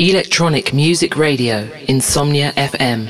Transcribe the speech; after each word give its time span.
Electronic 0.00 0.72
Music 0.72 1.16
Radio, 1.16 1.68
Insomnia 1.88 2.52
FM. 2.52 3.08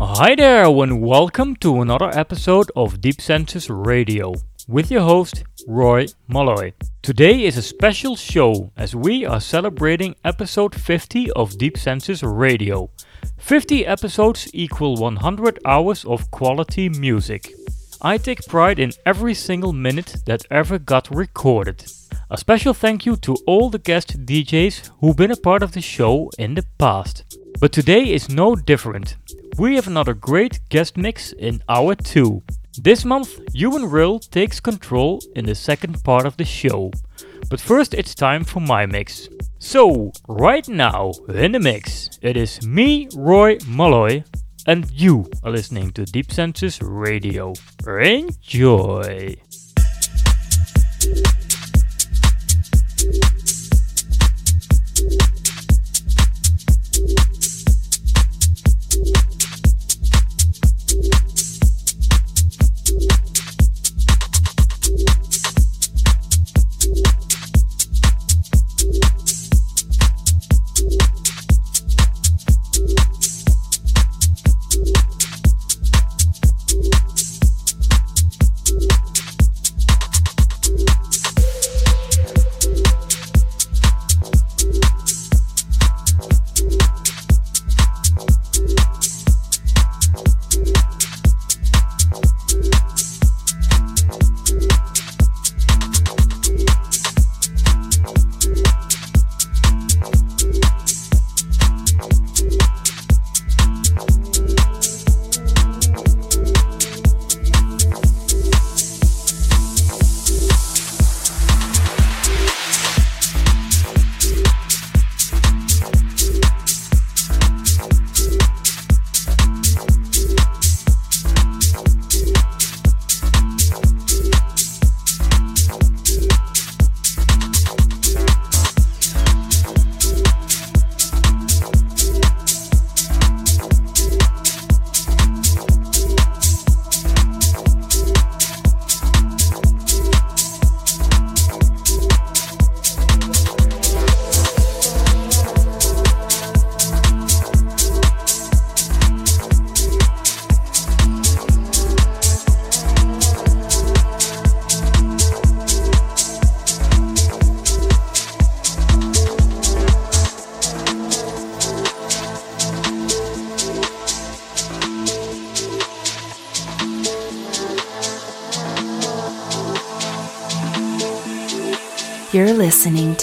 Hi 0.00 0.34
there, 0.34 0.64
and 0.64 1.00
welcome 1.00 1.54
to 1.56 1.80
another 1.80 2.10
episode 2.18 2.72
of 2.74 3.00
Deep 3.00 3.20
Senses 3.20 3.70
Radio 3.70 4.34
with 4.68 4.90
your 4.90 5.00
host, 5.00 5.44
Roy 5.66 6.06
Malloy. 6.28 6.74
Today 7.00 7.44
is 7.44 7.56
a 7.56 7.62
special 7.62 8.14
show 8.16 8.70
as 8.76 8.94
we 8.94 9.24
are 9.24 9.40
celebrating 9.40 10.14
episode 10.26 10.74
50 10.74 11.32
of 11.32 11.56
Deep 11.56 11.78
Senses 11.78 12.22
Radio. 12.22 12.90
50 13.38 13.86
episodes 13.86 14.50
equal 14.52 14.96
100 14.96 15.58
hours 15.64 16.04
of 16.04 16.30
quality 16.30 16.90
music. 16.90 17.50
I 18.02 18.18
take 18.18 18.46
pride 18.46 18.78
in 18.78 18.92
every 19.06 19.32
single 19.32 19.72
minute 19.72 20.16
that 20.26 20.44
ever 20.50 20.78
got 20.78 21.14
recorded. 21.14 21.86
A 22.30 22.36
special 22.36 22.74
thank 22.74 23.06
you 23.06 23.16
to 23.16 23.36
all 23.46 23.70
the 23.70 23.78
guest 23.78 24.26
DJs 24.26 24.90
who've 25.00 25.16
been 25.16 25.30
a 25.30 25.36
part 25.36 25.62
of 25.62 25.72
the 25.72 25.80
show 25.80 26.30
in 26.38 26.54
the 26.54 26.64
past. 26.76 27.24
But 27.58 27.72
today 27.72 28.12
is 28.12 28.28
no 28.28 28.54
different. 28.54 29.16
We 29.58 29.76
have 29.76 29.86
another 29.86 30.12
great 30.12 30.60
guest 30.68 30.98
mix 30.98 31.32
in 31.32 31.62
hour 31.70 31.94
2. 31.94 32.42
This 32.80 33.04
month, 33.04 33.40
Ewan 33.52 33.90
Rill 33.90 34.20
takes 34.20 34.60
control 34.60 35.20
in 35.34 35.44
the 35.44 35.54
second 35.54 36.04
part 36.04 36.24
of 36.24 36.36
the 36.36 36.44
show. 36.44 36.92
But 37.50 37.60
first, 37.60 37.92
it's 37.92 38.14
time 38.14 38.44
for 38.44 38.60
my 38.60 38.86
mix. 38.86 39.28
So, 39.58 40.12
right 40.28 40.66
now, 40.68 41.10
in 41.28 41.52
the 41.52 41.58
mix, 41.58 42.08
it 42.22 42.36
is 42.36 42.64
me, 42.64 43.08
Roy 43.16 43.58
Malloy, 43.66 44.22
and 44.68 44.88
you 44.92 45.28
are 45.42 45.50
listening 45.50 45.90
to 45.92 46.04
Deep 46.04 46.30
Senses 46.30 46.80
Radio. 46.80 47.52
Enjoy! 47.84 49.34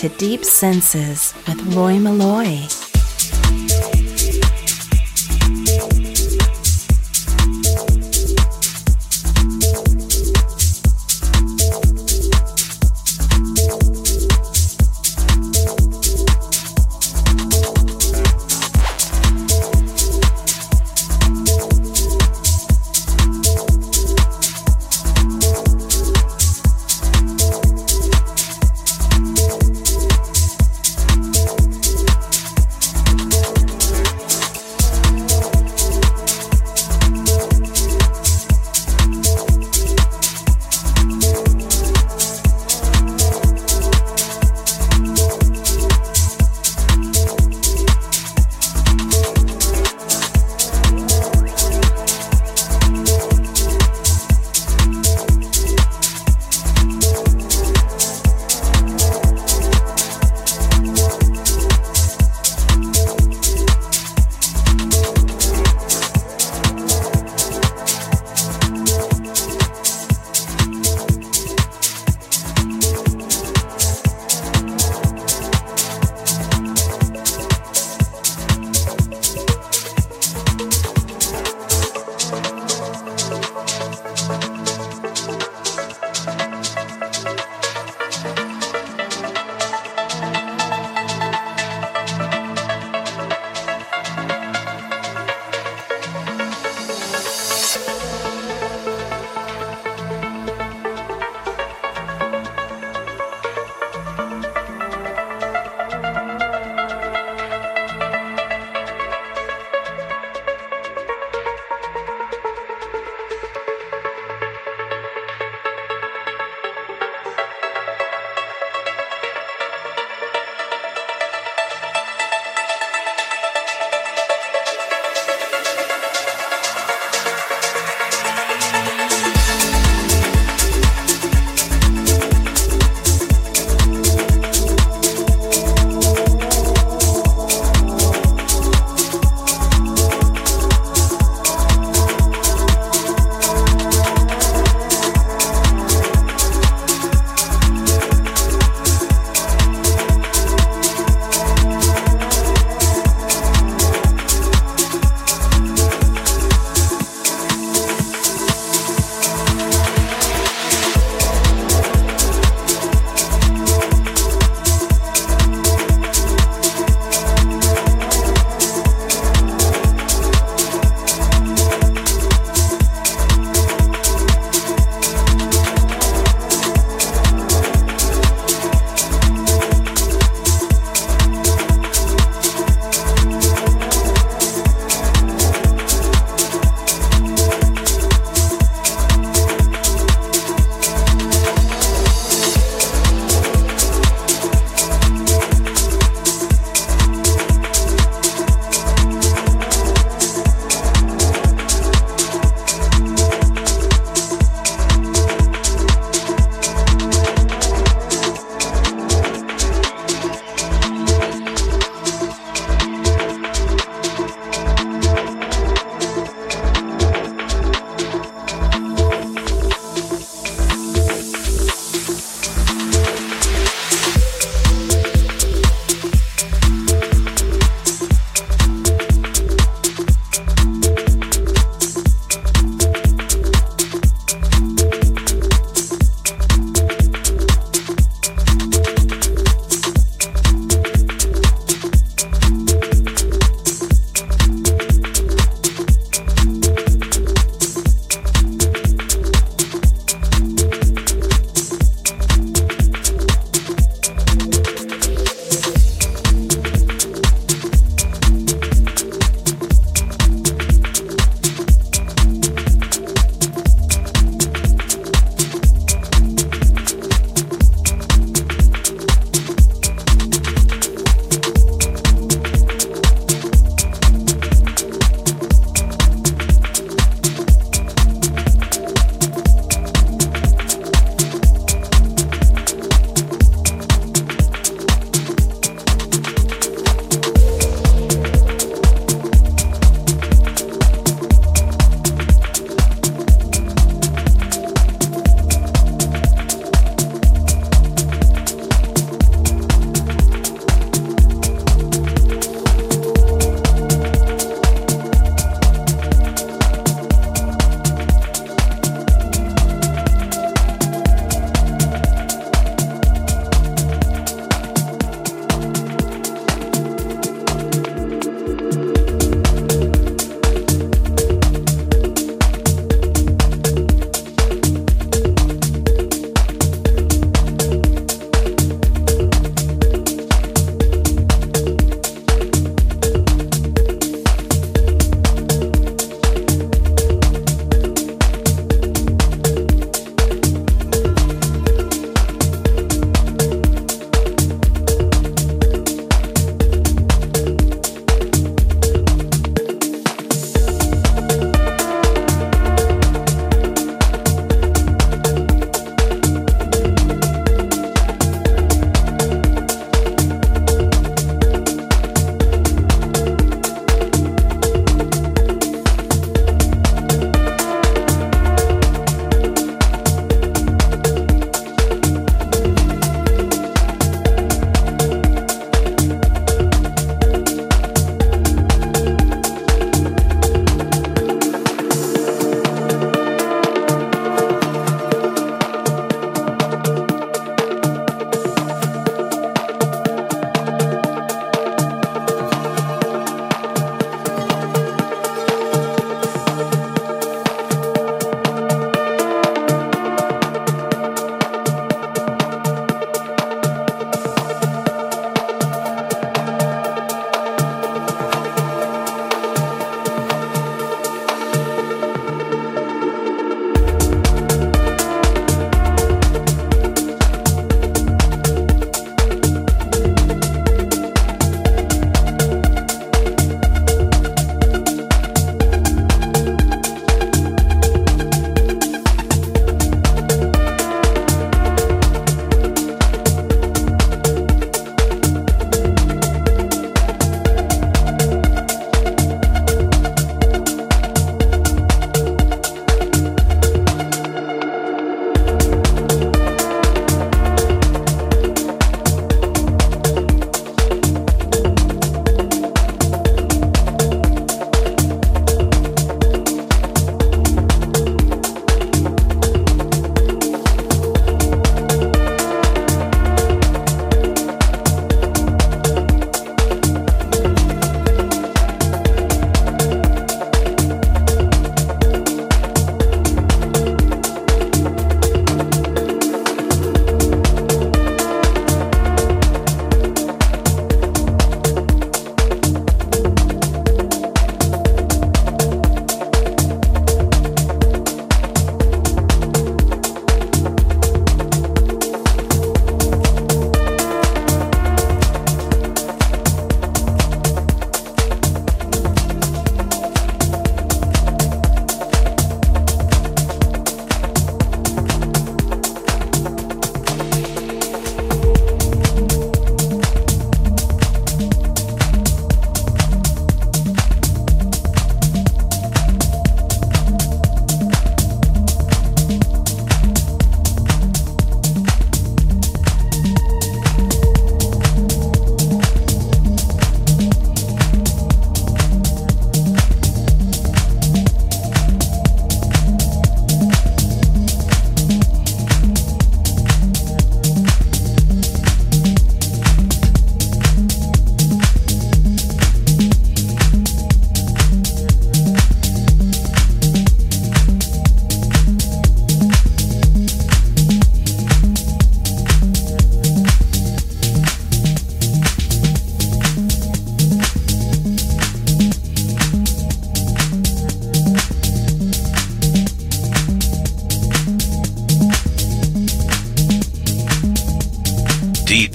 To 0.09 0.17
Deep 0.17 0.45
Senses 0.45 1.33
with 1.47 1.75
Roy 1.75 1.97
Malloy. 1.97 2.74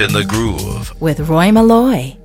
In 0.01 0.13
the 0.13 0.25
groove. 0.25 0.99
with 1.01 1.21
Roy 1.21 1.53
Malloy. 1.53 2.20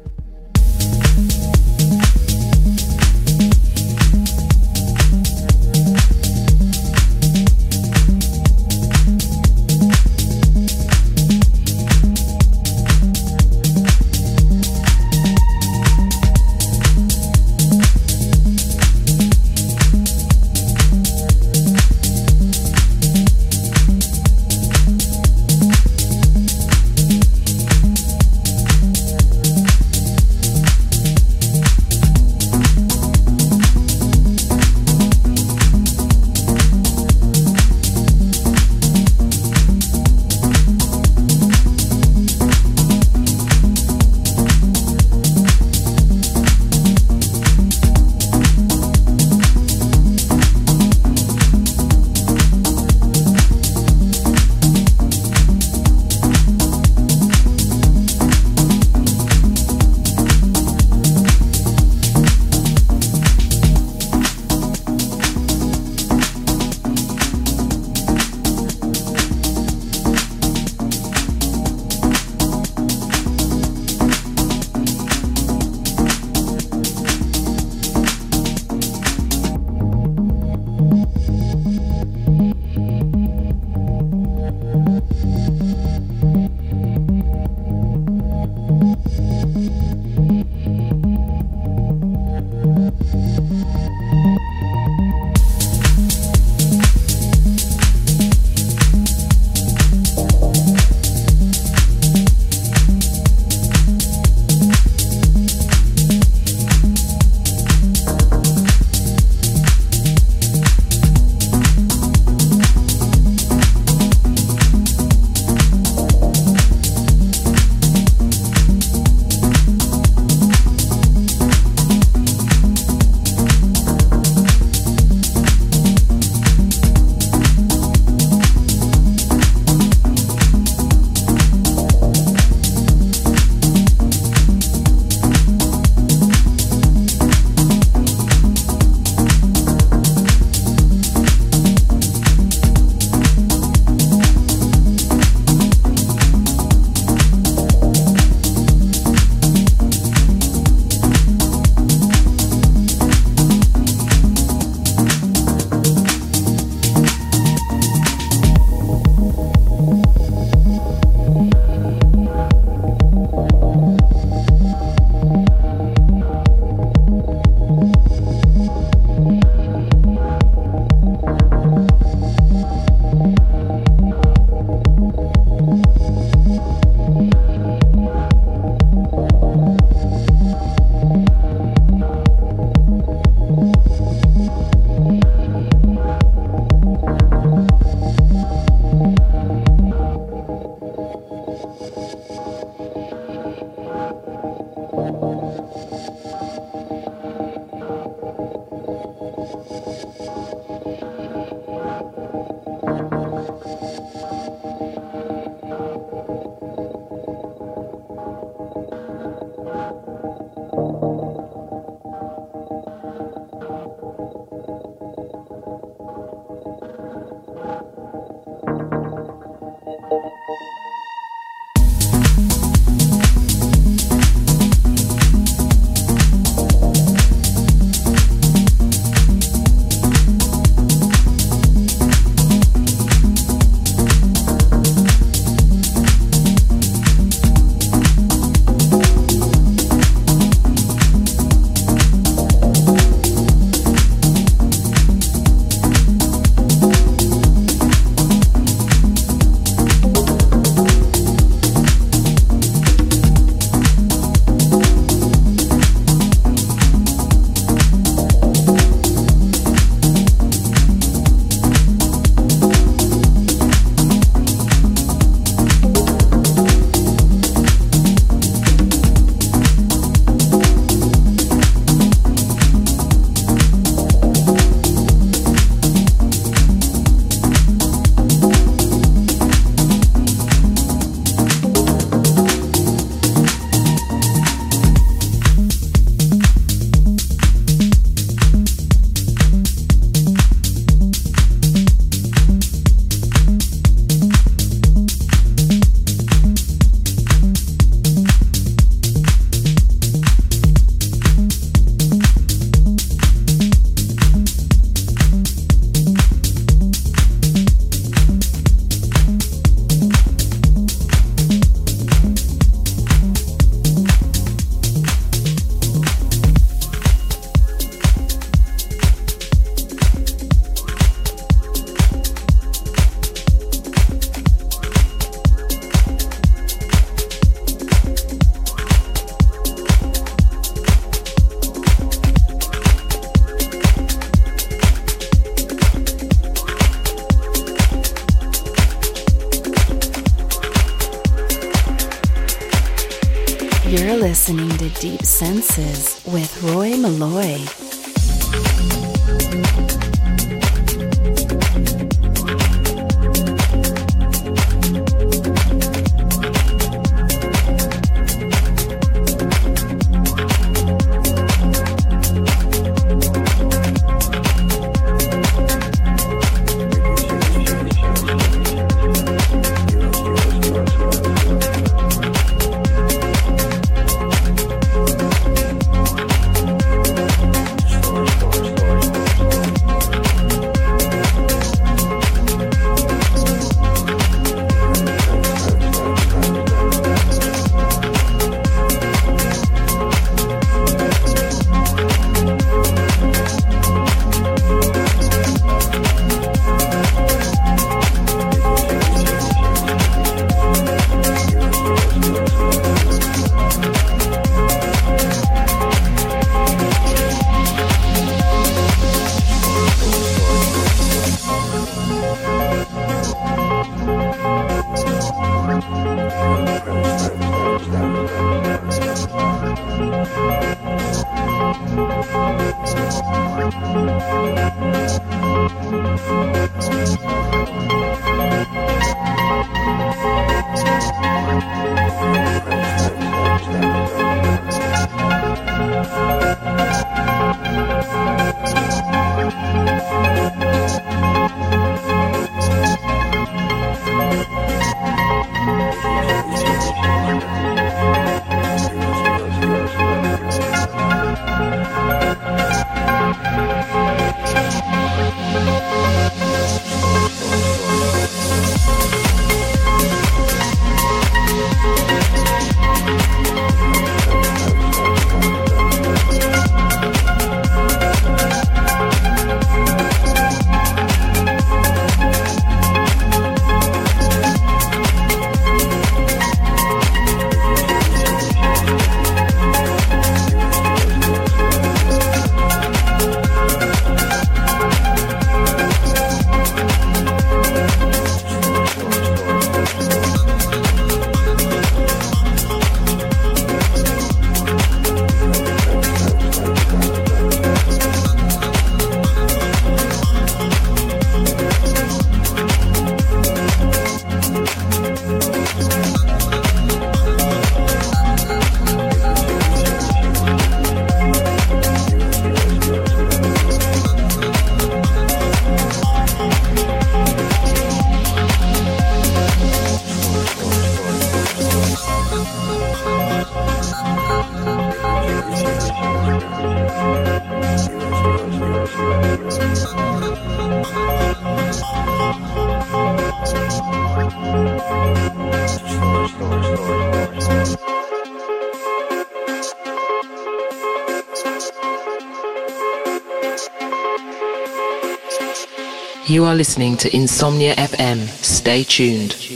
You 546.35 546.43
are 546.43 546.53
listening 546.53 546.97
to 546.97 547.15
Insomnia 547.15 547.75
FM. 547.75 548.27
Stay 548.43 548.83
tuned. 548.83 549.54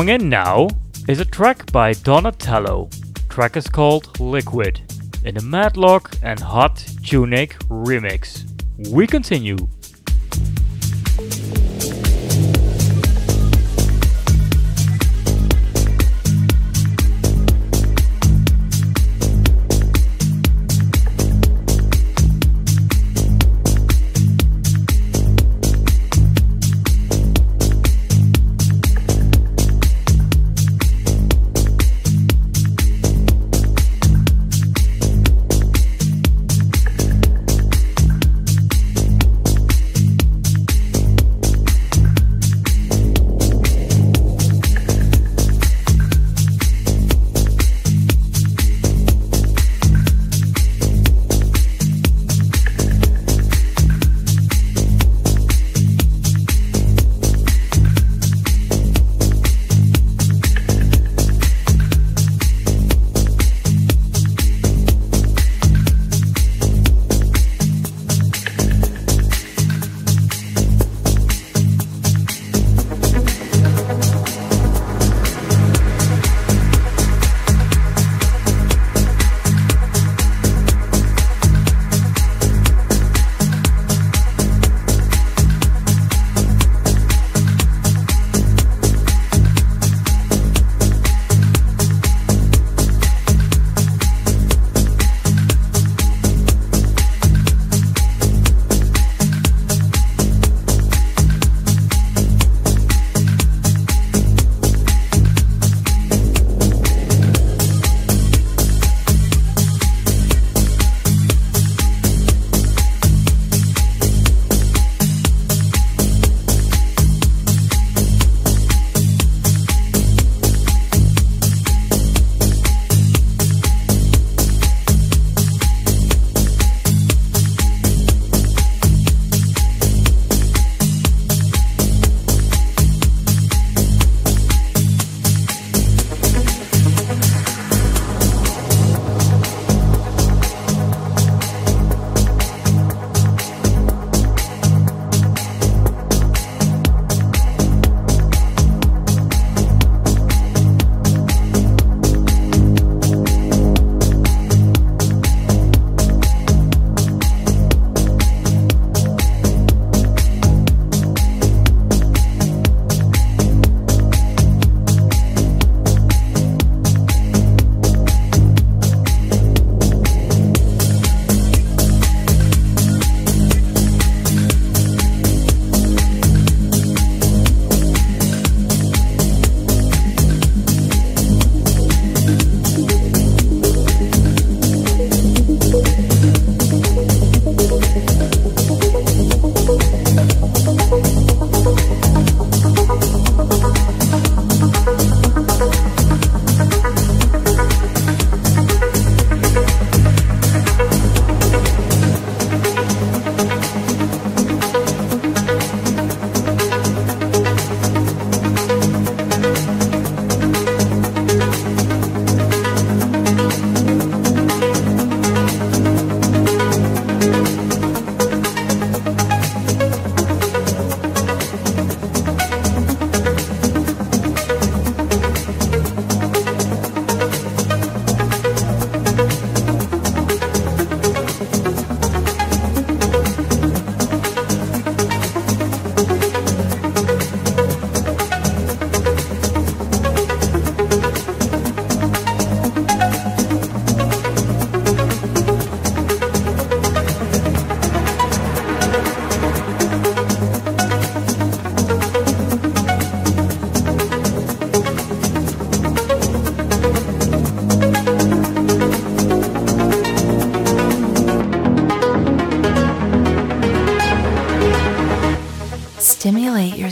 Coming 0.00 0.14
in 0.22 0.30
now 0.30 0.66
is 1.08 1.20
a 1.20 1.26
track 1.26 1.70
by 1.72 1.92
Donatello. 1.92 2.88
Track 3.28 3.58
is 3.58 3.68
called 3.68 4.18
Liquid 4.18 4.80
in 5.26 5.34
the 5.34 5.42
Madloch 5.42 6.10
and 6.22 6.40
Hot 6.40 6.76
Tuneik 6.76 7.52
remix. 7.68 8.48
We 8.90 9.06
continue. 9.06 9.58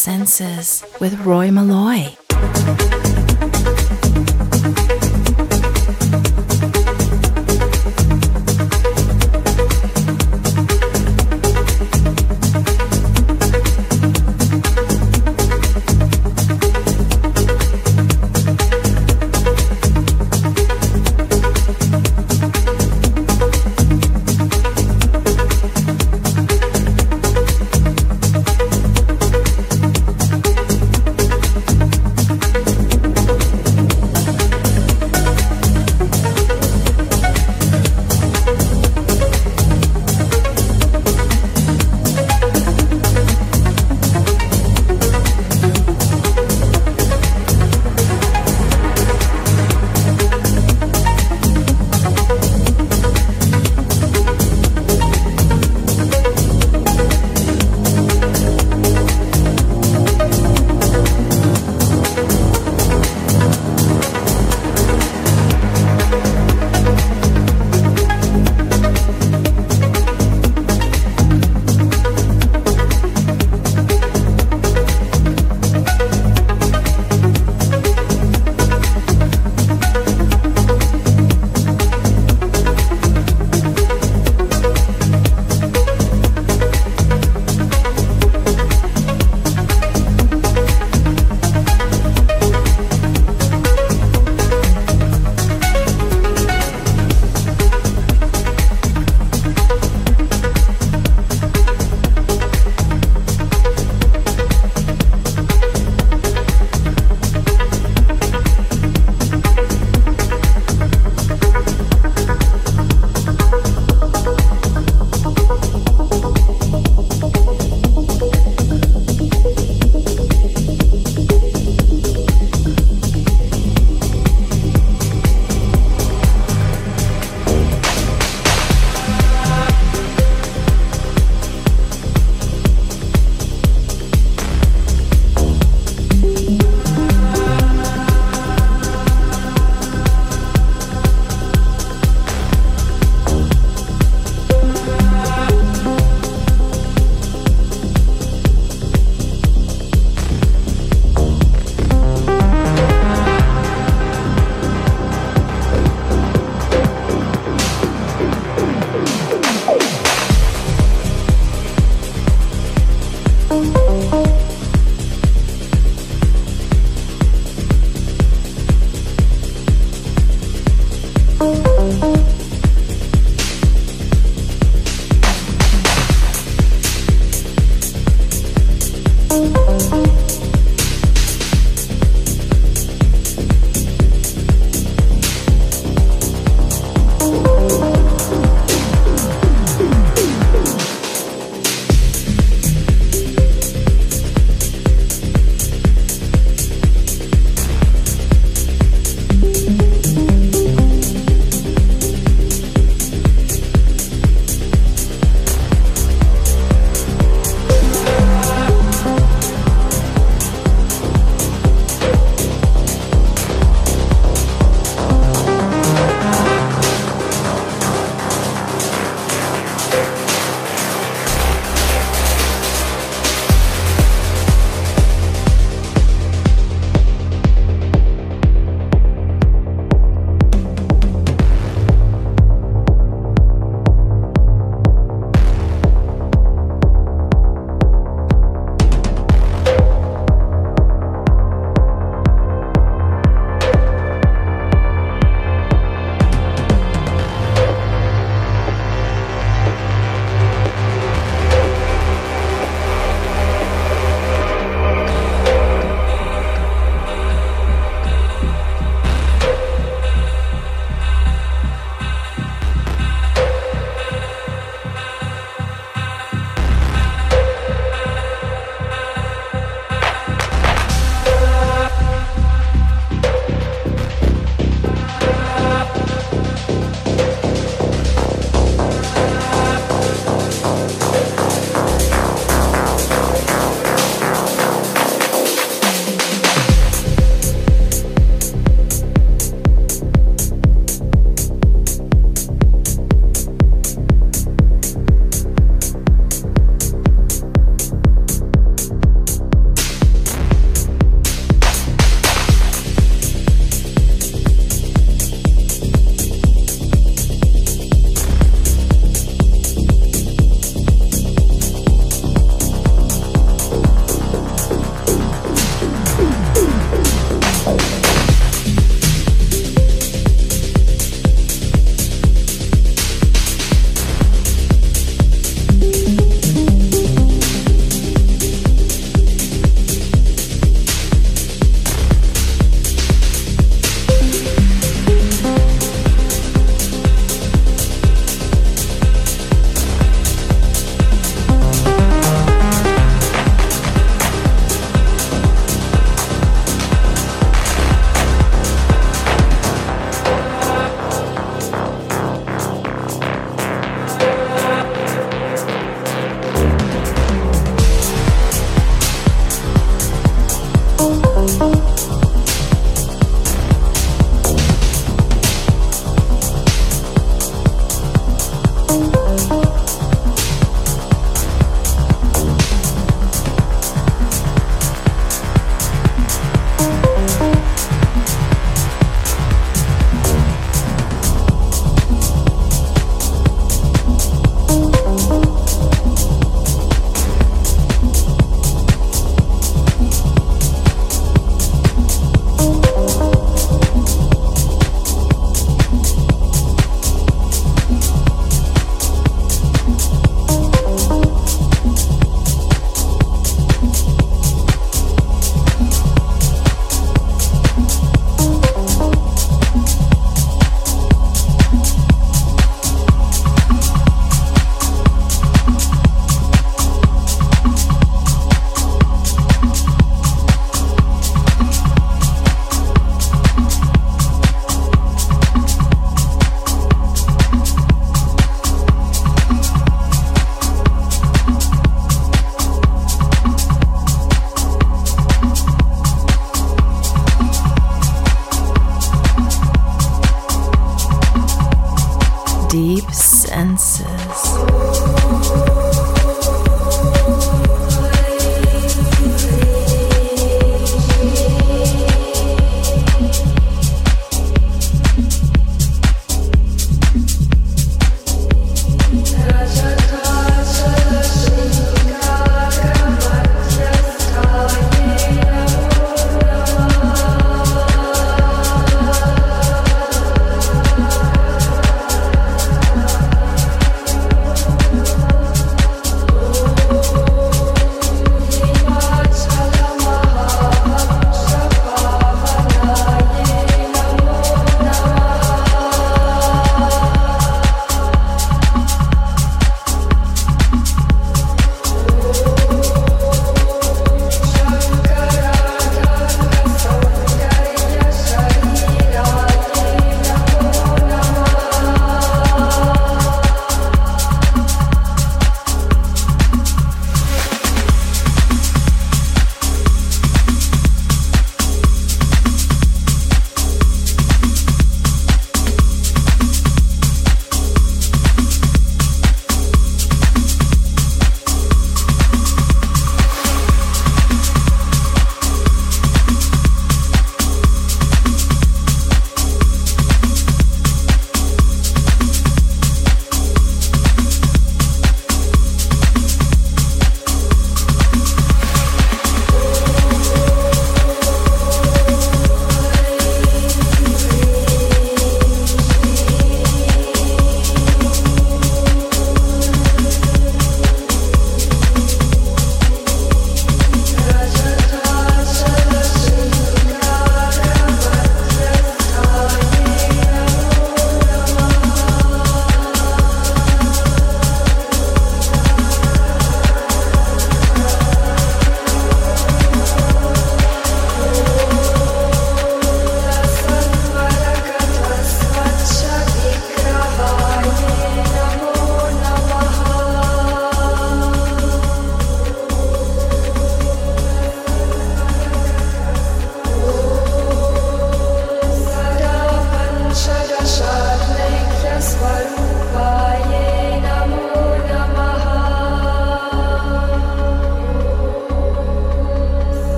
Senses 0.00 0.82
with 0.98 1.26
Roy 1.26 1.50
Malloy. 1.50 2.19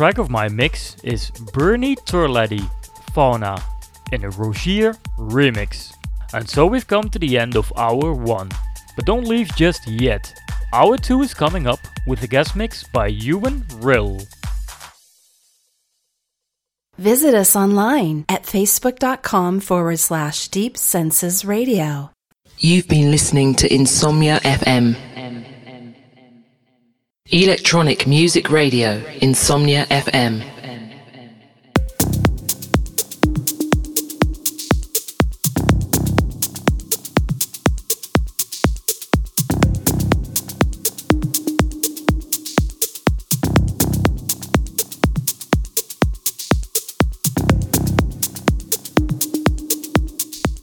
Track 0.00 0.16
of 0.16 0.30
my 0.30 0.48
mix 0.48 0.96
is 1.04 1.30
Berni 1.52 1.94
Turletti, 1.94 2.66
Phauana, 3.12 3.62
in 4.12 4.24
a 4.24 4.30
Rogier 4.30 4.94
remix. 5.18 5.92
And 6.32 6.48
so 6.48 6.64
we've 6.64 6.86
come 6.86 7.10
to 7.10 7.18
the 7.18 7.36
end 7.36 7.54
of 7.54 7.70
hour 7.76 8.14
1. 8.14 8.48
But 8.96 9.04
don't 9.04 9.28
leave 9.28 9.54
just 9.56 9.86
yet. 9.86 10.32
Hour 10.72 10.96
2 10.96 11.20
is 11.20 11.34
coming 11.34 11.66
up 11.66 11.80
with 12.06 12.22
a 12.22 12.26
guest 12.26 12.56
mix 12.56 12.82
by 12.82 13.08
Ewan 13.08 13.66
Rill. 13.74 14.20
Visit 16.96 17.34
us 17.34 17.54
online 17.54 18.24
at 18.30 18.44
facebook.com 18.44 19.60
forward 19.60 19.98
slash 19.98 20.48
deep 20.48 20.78
senses 20.78 21.44
radio. 21.44 22.10
You've 22.56 22.88
been 22.88 23.10
listening 23.10 23.54
to 23.56 23.70
Insomnia 23.70 24.40
FM. 24.40 24.96
Electronic 27.32 28.08
Music 28.08 28.50
Radio, 28.50 29.00
Insomnia 29.20 29.86
FM. 29.86 30.42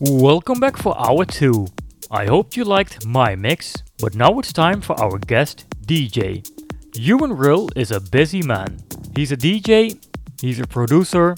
Welcome 0.01 0.59
back 0.59 0.75
for 0.75 0.99
hour 0.99 1.23
2. 1.23 1.65
I 2.11 2.25
hope 2.25 2.57
you 2.57 2.65
liked 2.65 3.05
my 3.05 3.35
mix, 3.37 3.73
but 3.99 4.15
now 4.15 4.37
it's 4.39 4.51
time 4.51 4.81
for 4.81 4.99
our 4.99 5.17
guest 5.17 5.65
DJ. 5.85 6.56
Ewan 6.95 7.33
Rill 7.33 7.69
is 7.75 7.91
a 7.91 7.99
busy 7.99 8.41
man. 8.41 8.79
He's 9.15 9.31
a 9.31 9.37
DJ, 9.37 9.97
he's 10.41 10.59
a 10.59 10.67
producer, 10.67 11.35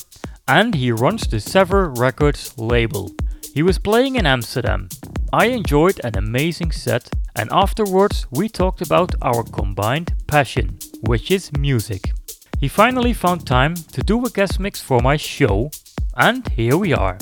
and 0.47 0.73
he 0.73 0.91
runs 0.91 1.27
the 1.27 1.39
Sever 1.39 1.89
Records 1.89 2.57
label. 2.57 3.11
He 3.53 3.63
was 3.63 3.77
playing 3.77 4.15
in 4.15 4.25
Amsterdam. 4.25 4.89
I 5.33 5.47
enjoyed 5.47 5.99
an 6.03 6.17
amazing 6.17 6.71
set, 6.71 7.09
and 7.35 7.49
afterwards 7.51 8.25
we 8.31 8.47
talked 8.47 8.81
about 8.81 9.15
our 9.21 9.43
combined 9.43 10.13
passion, 10.27 10.79
which 11.01 11.31
is 11.31 11.51
music. 11.57 12.11
He 12.59 12.67
finally 12.67 13.13
found 13.13 13.45
time 13.45 13.75
to 13.75 14.01
do 14.01 14.25
a 14.25 14.29
guest 14.29 14.59
mix 14.59 14.81
for 14.81 15.01
my 15.01 15.17
show, 15.17 15.71
and 16.15 16.47
here 16.49 16.77
we 16.77 16.93
are. 16.93 17.17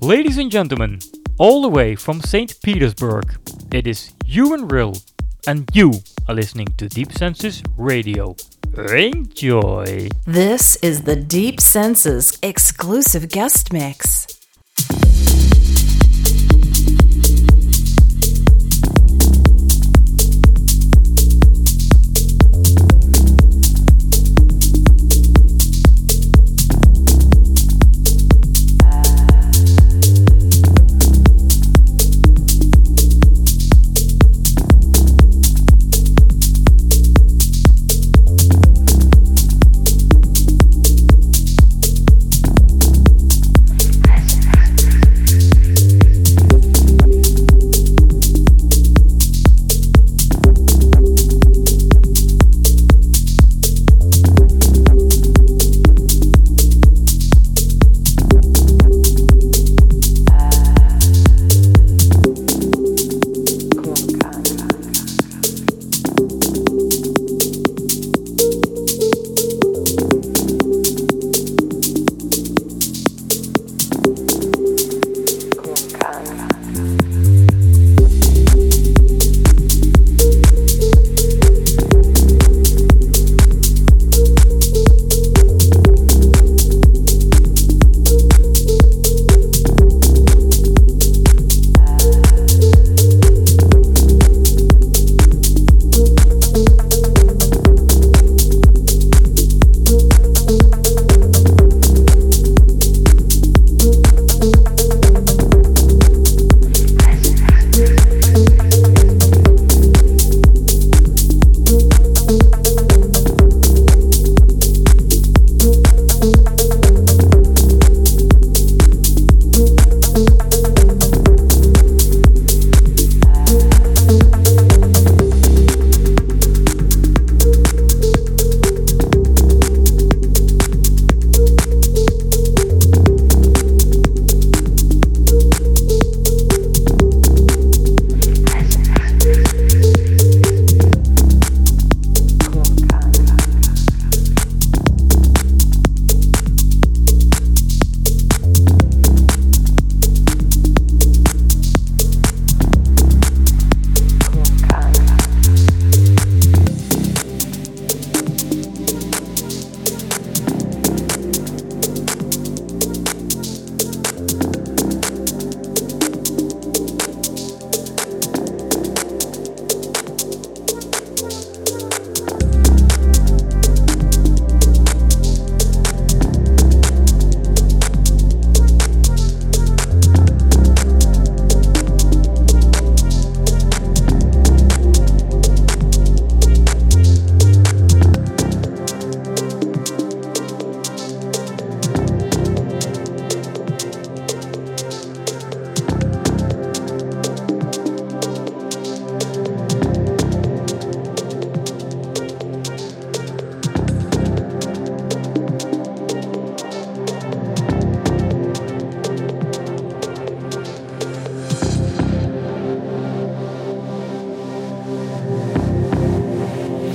Ladies 0.00 0.38
and 0.38 0.50
gentlemen, 0.50 1.00
all 1.38 1.62
the 1.62 1.68
way 1.68 1.94
from 1.94 2.20
St. 2.20 2.60
Petersburg, 2.62 3.36
it 3.72 3.86
is 3.86 4.12
Ewan 4.26 4.68
Rill, 4.68 4.94
and 5.46 5.68
you 5.74 5.92
are 6.28 6.34
listening 6.34 6.68
to 6.76 6.88
Deep 6.88 7.12
Senses 7.12 7.62
Radio. 7.76 8.36
Enjoy! 8.76 10.08
This 10.24 10.76
is 10.76 11.02
the 11.02 11.16
Deep 11.16 11.60
Senses 11.60 12.38
exclusive 12.42 13.28
guest 13.28 13.72
mix. 13.72 14.41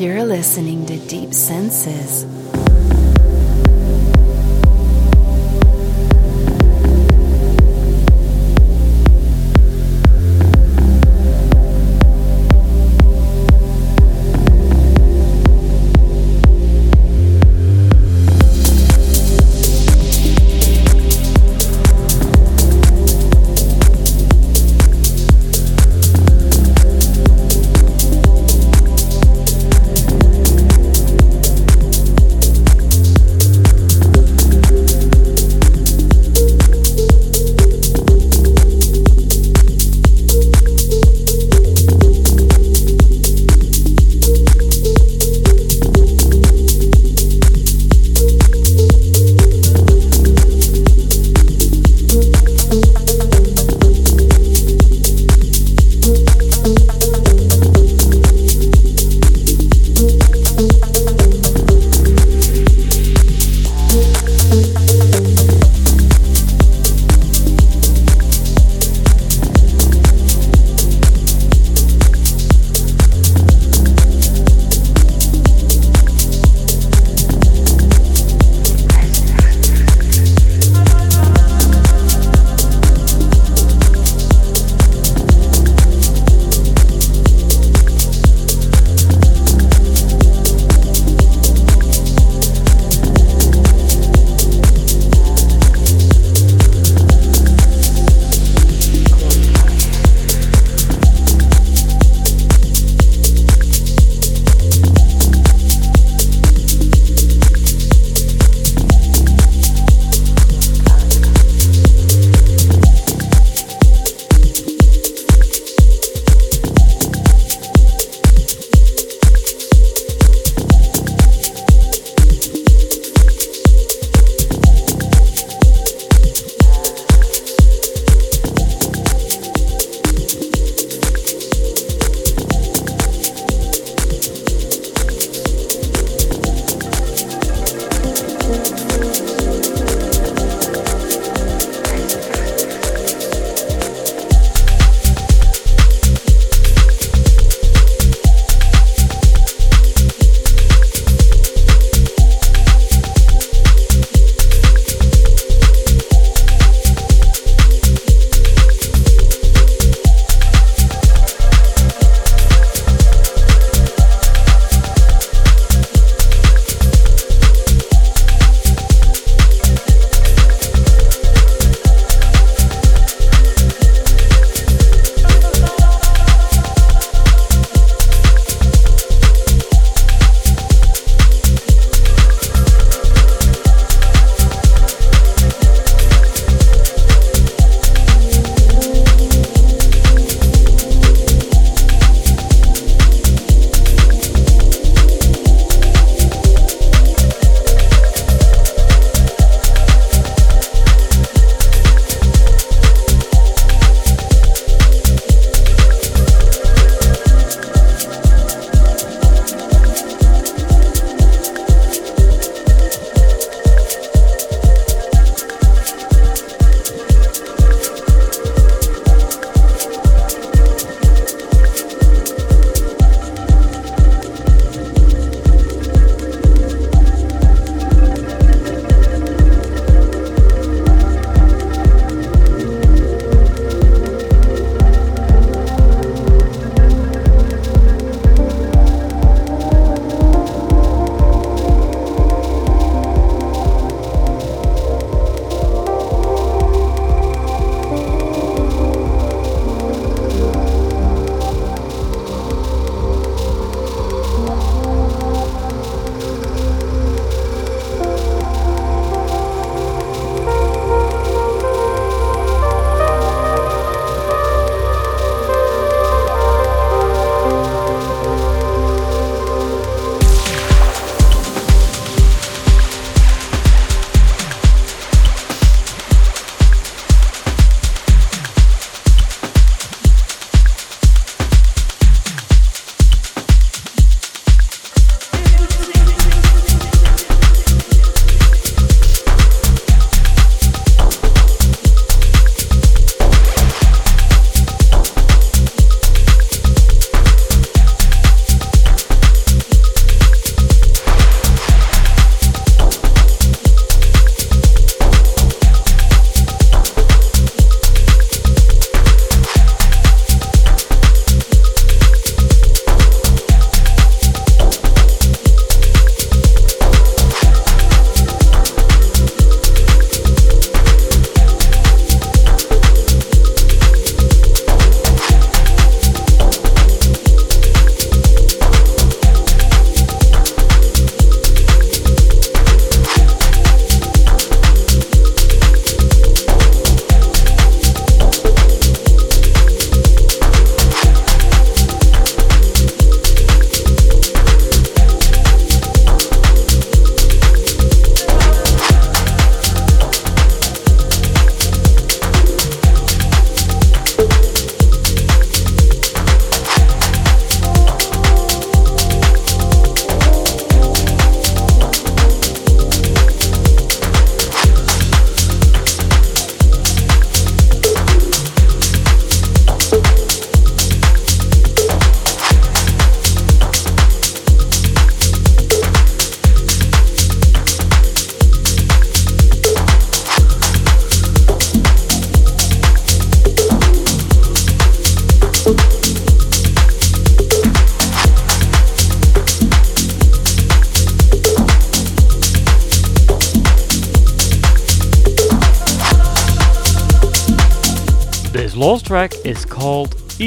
You're 0.08 0.24
listening 0.24 0.86
to 0.86 0.98
Deep 1.10 1.34
Senses. 1.34 2.37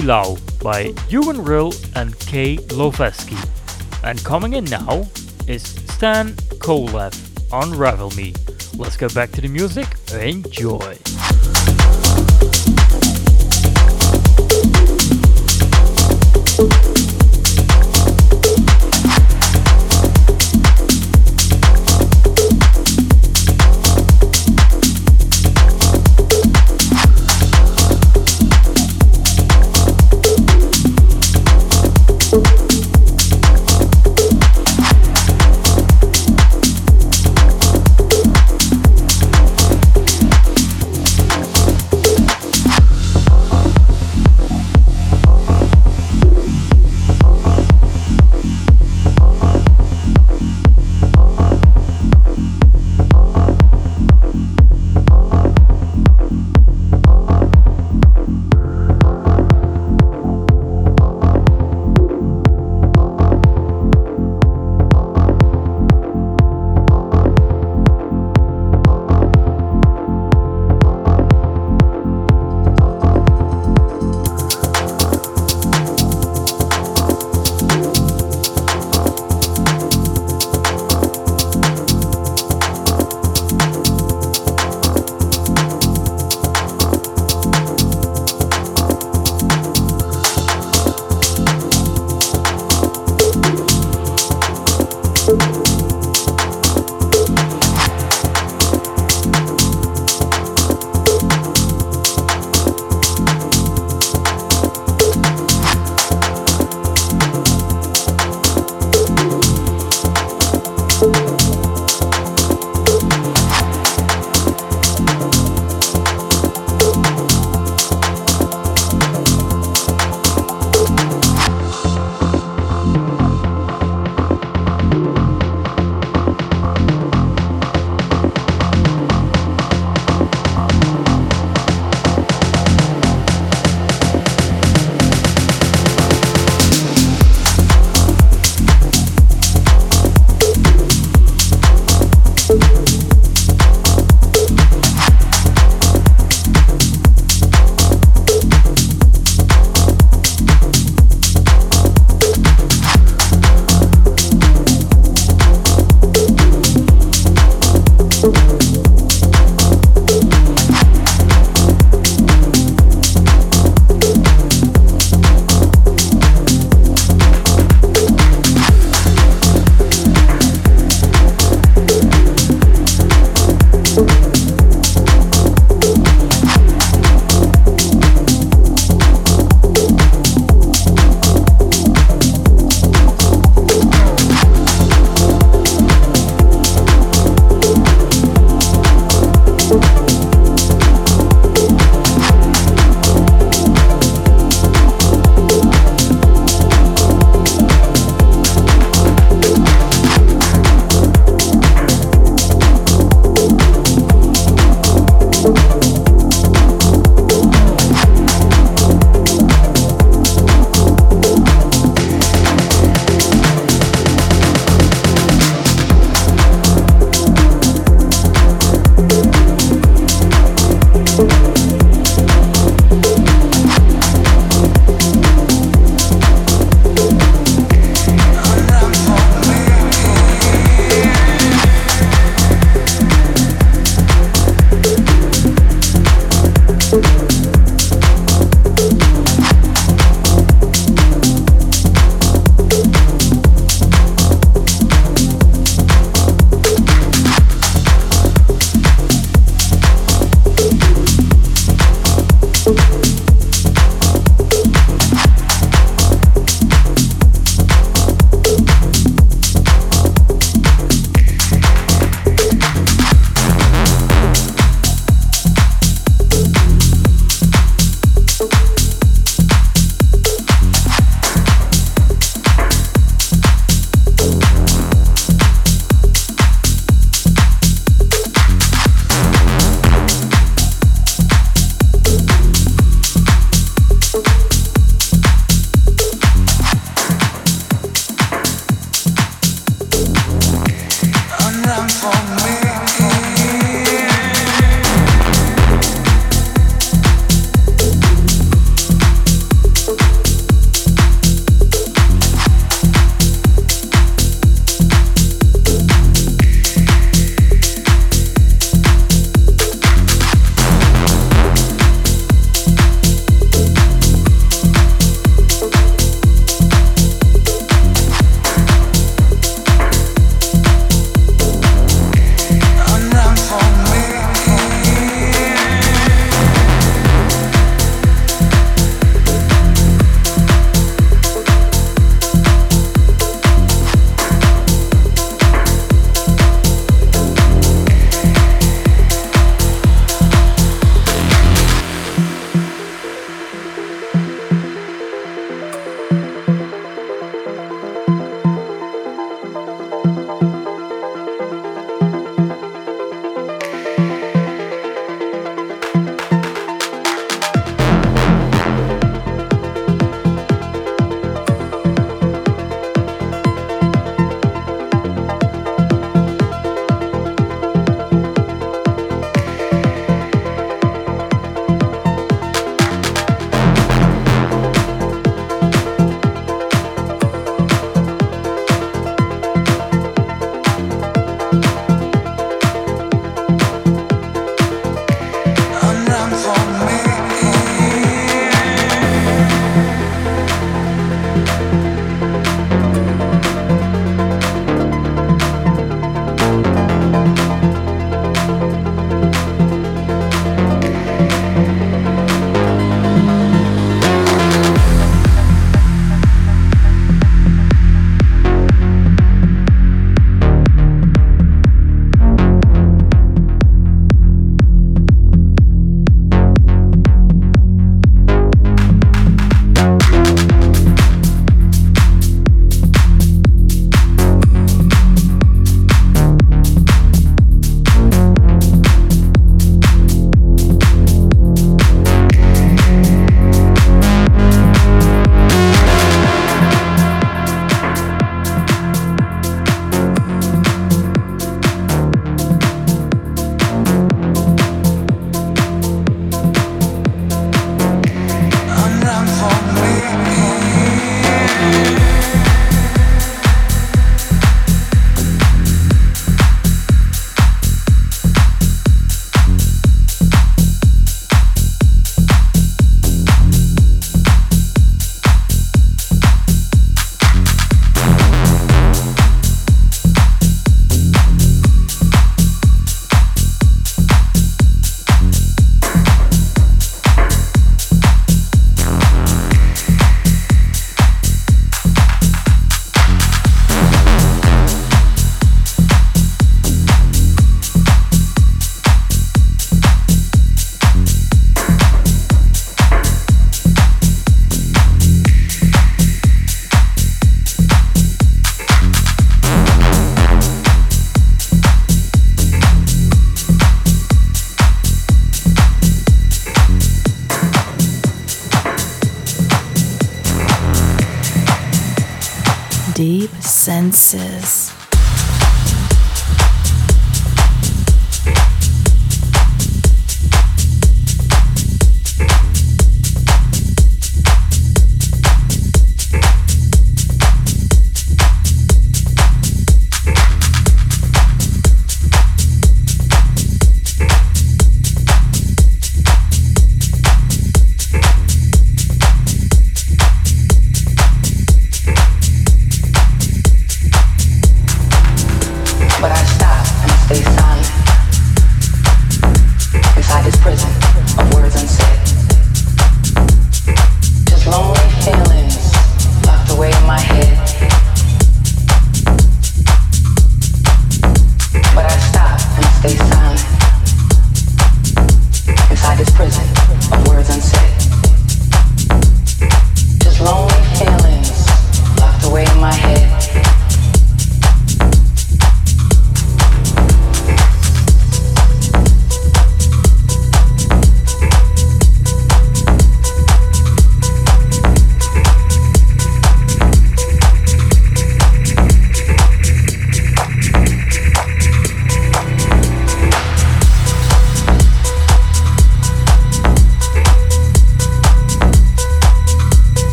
Called 0.00 0.40
by 0.62 0.94
Ewan 1.10 1.44
Rill 1.44 1.74
and 1.96 2.18
K 2.18 2.56
Loveski. 2.56 3.36
And 4.02 4.22
coming 4.24 4.54
in 4.54 4.64
now 4.64 5.06
is 5.46 5.62
Stan 5.62 6.28
Kolev, 6.60 7.14
Unravel 7.52 8.10
Me. 8.16 8.32
Let's 8.78 8.96
get 8.96 9.14
back 9.14 9.32
to 9.32 9.42
the 9.42 9.48
music. 9.48 9.86
Enjoy. 10.14 10.91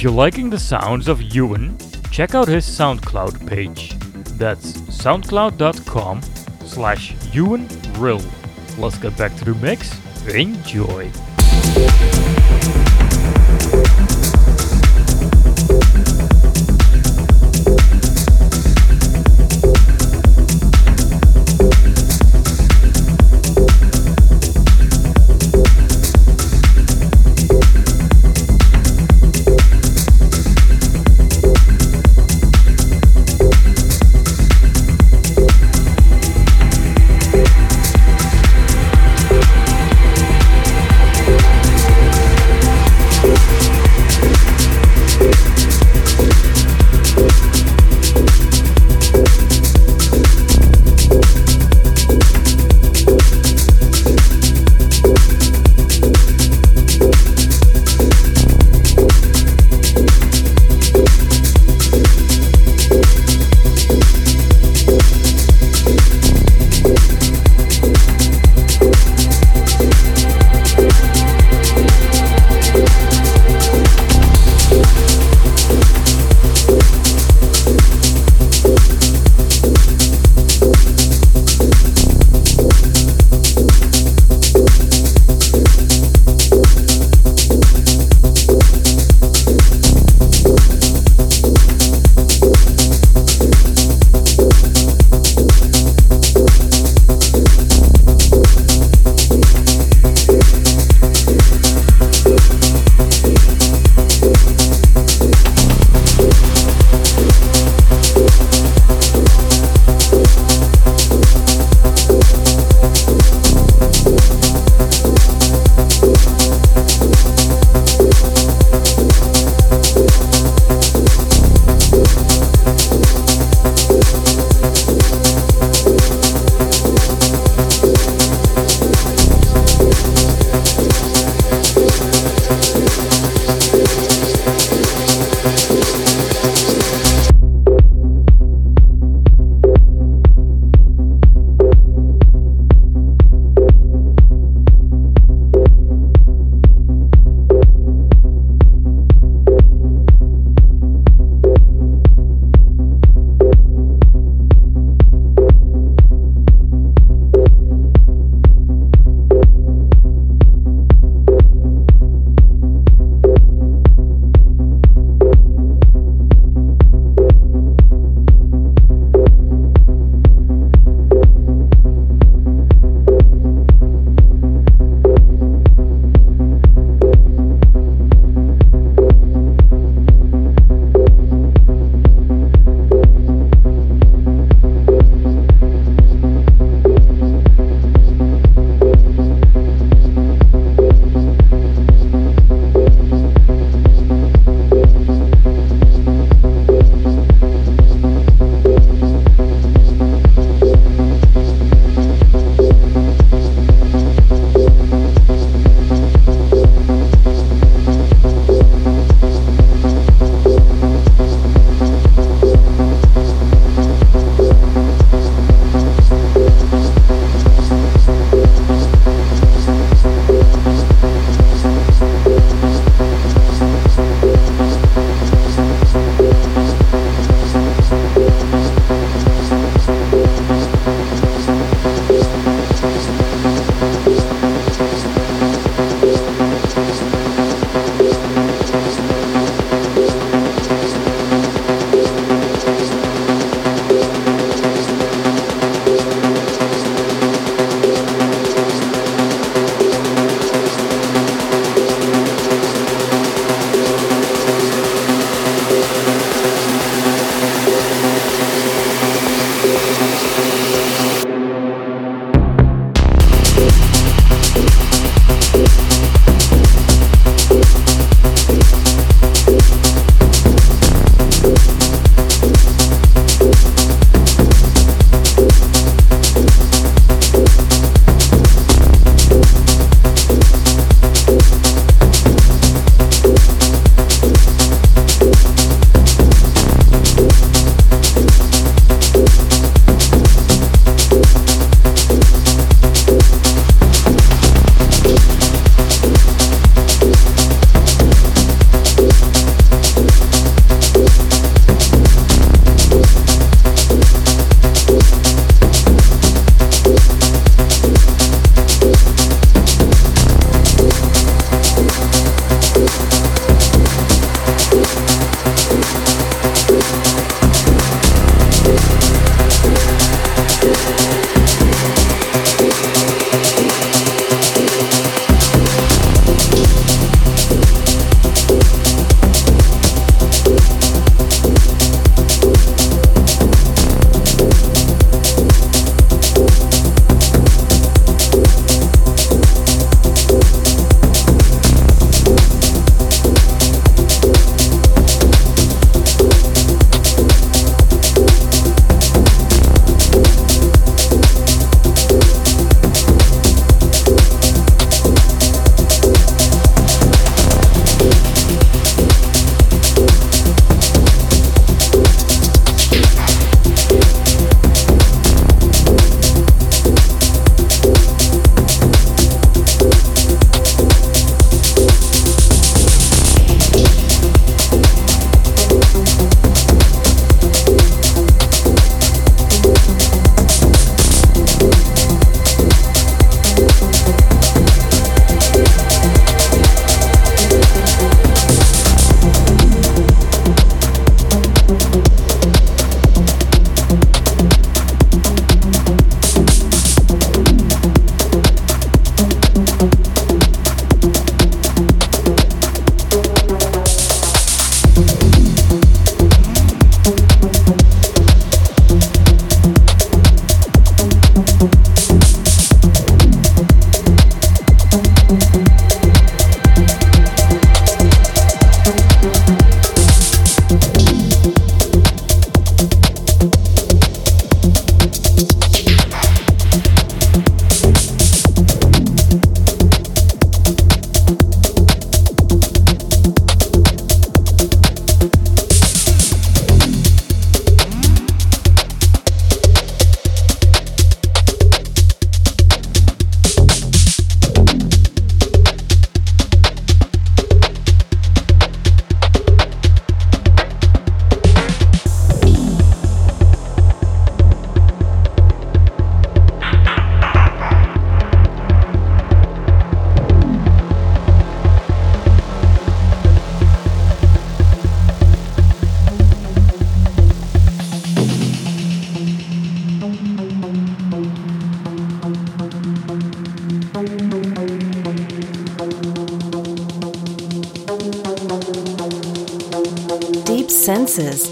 If 0.00 0.04
you're 0.04 0.12
liking 0.14 0.48
the 0.48 0.58
sounds 0.58 1.08
of 1.08 1.20
Ewan, 1.20 1.76
check 2.10 2.34
out 2.34 2.48
his 2.48 2.64
SoundCloud 2.64 3.46
page. 3.46 3.98
That's 4.38 4.72
soundcloud.com 4.88 6.22
slash 6.64 7.14
Ewan. 7.34 7.68
Let's 8.78 8.96
get 8.96 9.14
back 9.18 9.36
to 9.36 9.44
the 9.44 9.54
mix. 9.56 9.94
Enjoy. 10.26 11.10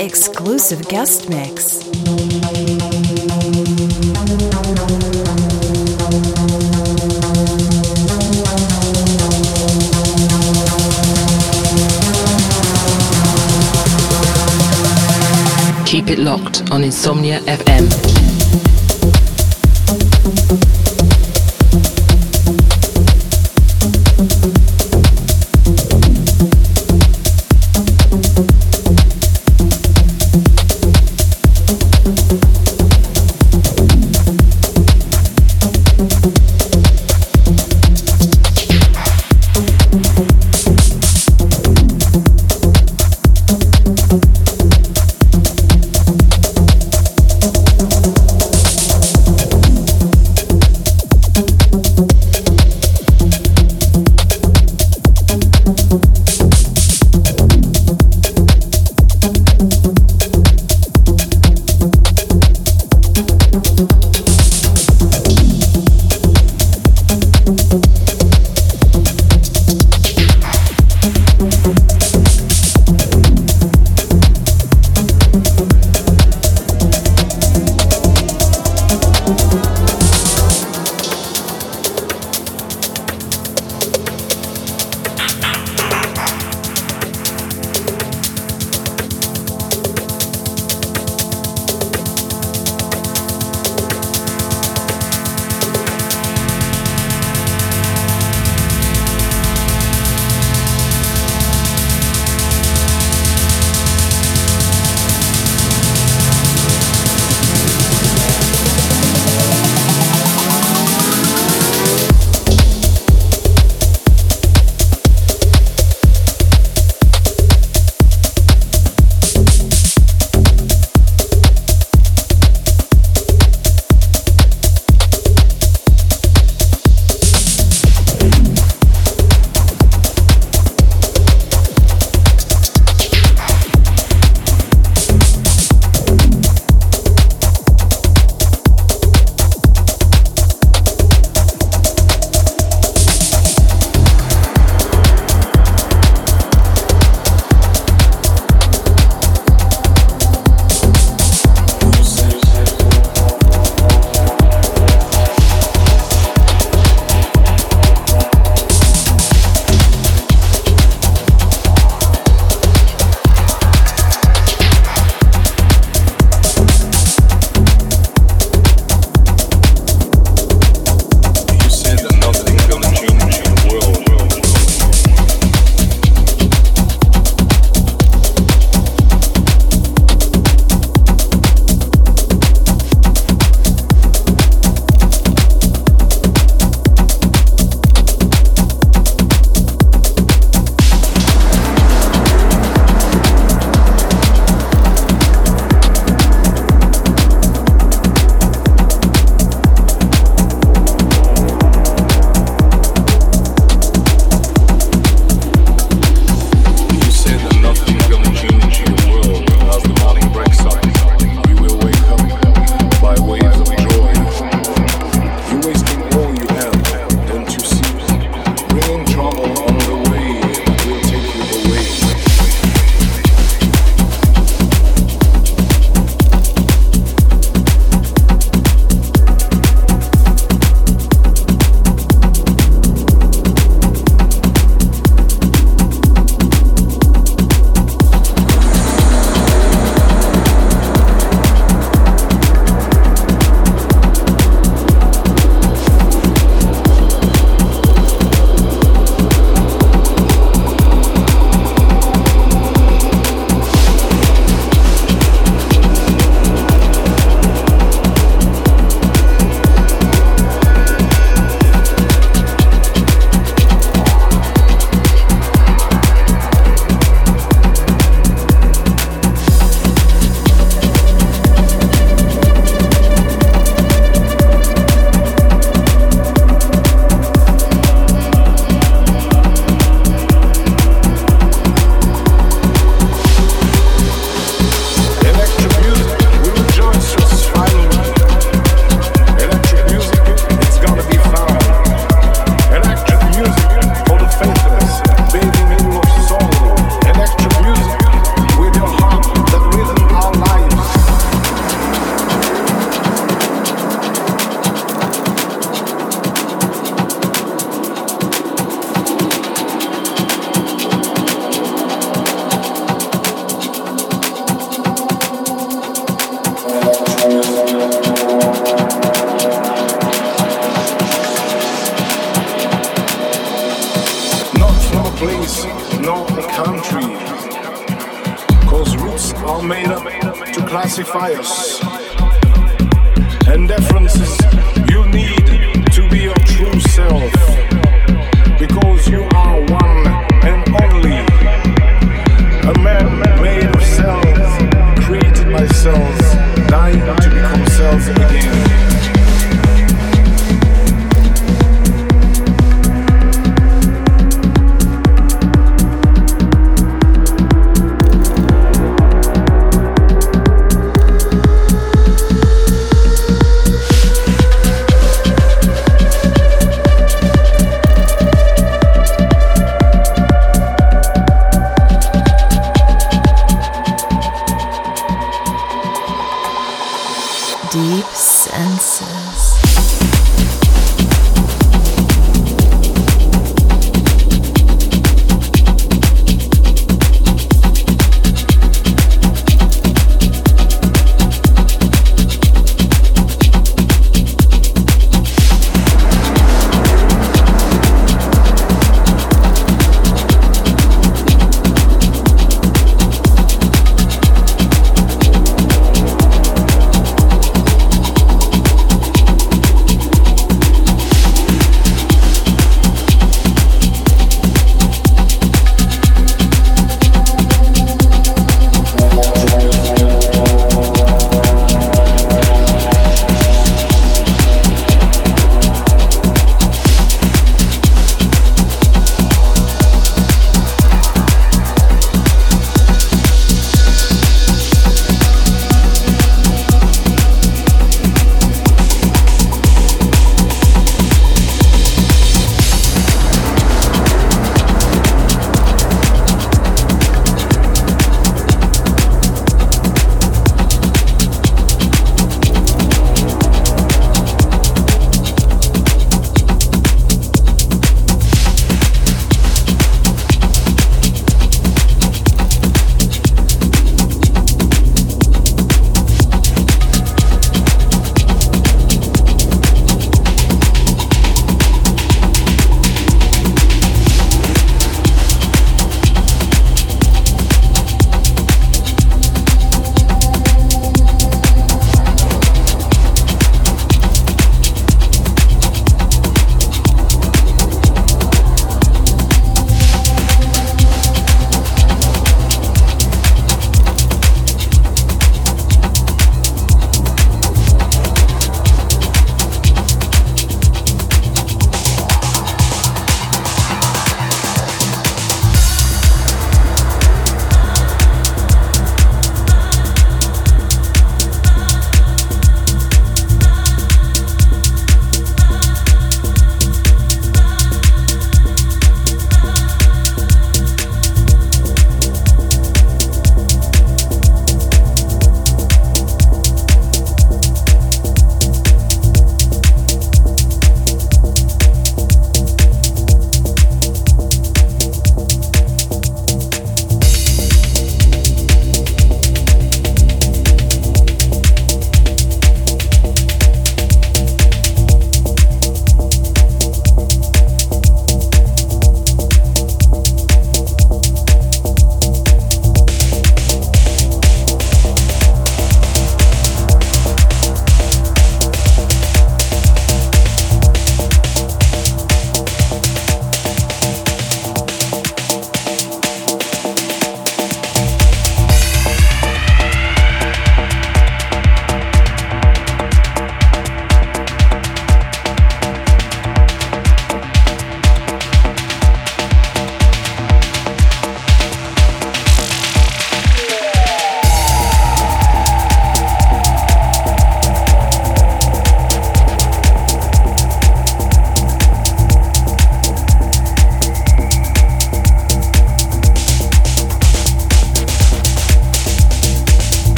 Exclusive 0.00 0.88
guest 0.88 1.28
mix. 1.28 1.78
Keep 15.84 16.08
it 16.08 16.18
locked 16.18 16.70
on 16.70 16.82
Insomnia 16.82 17.40
FM. 17.40 17.69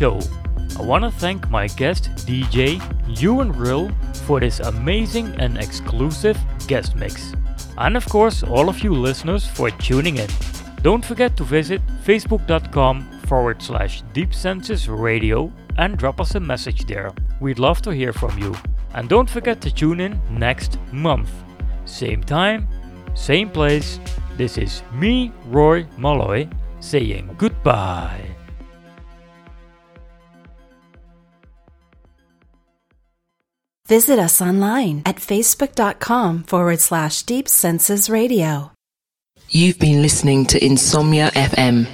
Show. 0.00 0.18
I 0.78 0.82
want 0.82 1.04
to 1.04 1.10
thank 1.10 1.50
my 1.50 1.66
guest 1.66 2.04
DJ 2.24 2.80
Ewan 3.20 3.52
Rill 3.52 3.90
for 4.24 4.40
this 4.40 4.60
amazing 4.60 5.26
and 5.38 5.58
exclusive 5.58 6.38
guest 6.66 6.96
mix. 6.96 7.34
And 7.76 7.98
of 7.98 8.08
course, 8.08 8.42
all 8.42 8.70
of 8.70 8.82
you 8.82 8.94
listeners 8.94 9.46
for 9.46 9.70
tuning 9.70 10.16
in. 10.16 10.30
Don't 10.82 11.04
forget 11.04 11.36
to 11.36 11.44
visit 11.44 11.82
facebook.com 12.06 12.96
forward 13.28 13.60
slash 13.60 14.02
Deep 14.14 14.32
Senses 14.32 14.88
Radio 14.88 15.52
and 15.76 15.98
drop 15.98 16.18
us 16.18 16.34
a 16.34 16.40
message 16.40 16.86
there. 16.86 17.10
We'd 17.40 17.58
love 17.58 17.82
to 17.82 17.90
hear 17.90 18.14
from 18.14 18.38
you. 18.38 18.54
And 18.94 19.06
don't 19.06 19.28
forget 19.28 19.60
to 19.60 19.70
tune 19.70 20.00
in 20.00 20.18
next 20.30 20.78
month. 20.92 21.30
Same 21.84 22.22
time, 22.24 22.66
same 23.14 23.50
place. 23.50 24.00
This 24.38 24.56
is 24.56 24.82
me, 24.94 25.30
Roy 25.48 25.86
Malloy, 25.98 26.48
saying 26.80 27.34
goodbye. 27.36 28.29
Visit 33.90 34.20
us 34.20 34.40
online 34.40 35.02
at 35.04 35.16
facebook.com 35.16 36.44
forward 36.44 36.80
slash 36.80 37.24
deep 37.24 37.48
senses 37.48 38.08
radio. 38.08 38.70
You've 39.48 39.80
been 39.80 40.00
listening 40.00 40.46
to 40.46 40.64
Insomnia 40.64 41.32
FM. 41.32 41.88